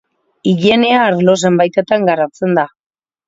[0.51, 2.67] Higienea arlo zenbaitetan garatzen da.